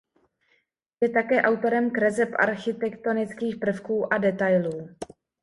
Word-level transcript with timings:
Je 1.01 1.09
také 1.09 1.41
autorem 1.41 1.91
kreseb 1.91 2.29
architektonických 2.39 3.55
prvků 3.55 4.13
a 4.13 4.17
detailů. 4.17 4.89